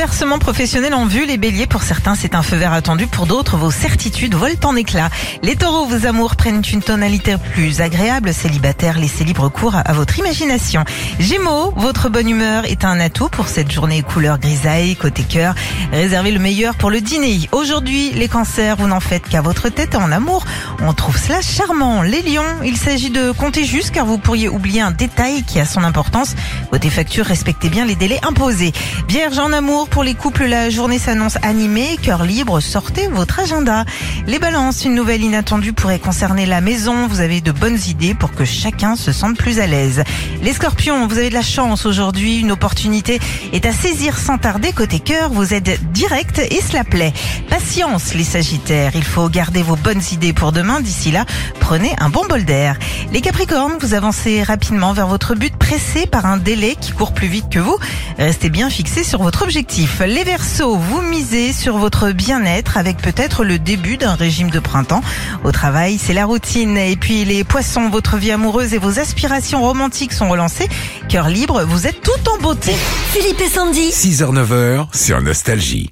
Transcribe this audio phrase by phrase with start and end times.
[0.00, 3.58] Bouleversement professionnel en vue, les béliers, pour certains, c'est un feu vert attendu, pour d'autres,
[3.58, 5.10] vos certitudes volent en éclats.
[5.42, 10.18] Les taureaux, vos amours prennent une tonalité plus agréable, célibataire, laissez libre cours à votre
[10.18, 10.86] imagination.
[11.18, 15.54] Gémeaux, votre bonne humeur est un atout pour cette journée couleur grisaille, côté cœur.
[15.92, 17.50] Réservez le meilleur pour le dîner.
[17.52, 20.46] Aujourd'hui, les cancers, vous n'en faites qu'à votre tête en amour.
[20.82, 22.00] On trouve cela charmant.
[22.00, 25.66] Les lions, il s'agit de compter juste car vous pourriez oublier un détail qui a
[25.66, 26.34] son importance.
[26.70, 28.72] Côté facture, respectez bien les délais imposés.
[29.06, 31.98] Vierge en amour, pour les couples, la journée s'annonce animée.
[32.00, 33.84] Cœur libre, sortez votre agenda.
[34.26, 37.08] Les balances, une nouvelle inattendue pourrait concerner la maison.
[37.08, 40.02] Vous avez de bonnes idées pour que chacun se sente plus à l'aise.
[40.42, 42.40] Les scorpions, vous avez de la chance aujourd'hui.
[42.40, 43.20] Une opportunité
[43.52, 44.72] est à saisir sans tarder.
[44.72, 47.12] Côté cœur, vous êtes direct et cela plaît.
[47.50, 48.92] Patience, les sagittaires.
[48.94, 50.69] Il faut garder vos bonnes idées pour demain.
[50.78, 51.24] D'ici là,
[51.58, 52.76] prenez un bon bol d'air.
[53.12, 57.26] Les capricornes, vous avancez rapidement vers votre but pressé par un délai qui court plus
[57.26, 57.76] vite que vous.
[58.18, 60.00] Restez bien fixé sur votre objectif.
[60.06, 65.02] Les Verseaux, vous misez sur votre bien-être avec peut-être le début d'un régime de printemps.
[65.42, 66.76] Au travail, c'est la routine.
[66.76, 70.68] Et puis les Poissons, votre vie amoureuse et vos aspirations romantiques sont relancées.
[71.08, 72.72] Cœur libre, vous êtes tout en beauté.
[73.12, 73.90] Philippe et Sandy.
[73.90, 75.90] 6h-9h sur Nostalgie.